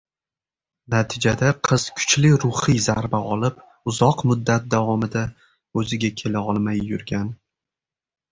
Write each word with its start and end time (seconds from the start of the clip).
natijada 0.93 1.49
qiz 1.67 1.83
kuchli 1.97 2.31
ruhiy 2.43 2.79
zarba 2.85 3.19
olib, 3.35 3.59
uzoq 3.93 4.23
muddat 4.31 4.65
davomida 4.75 5.23
o‘ziga 5.83 6.11
kela 6.23 6.45
olmay 6.55 6.81
yurgan. 6.93 7.29